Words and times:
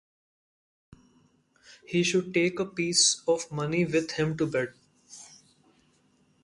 He 1.85 2.01
should 2.01 2.33
take 2.33 2.57
a 2.59 2.65
piece 2.65 3.21
of 3.27 3.51
money 3.51 3.85
with 3.85 4.13
him 4.13 4.35
to 4.37 4.47
bed. 4.47 4.73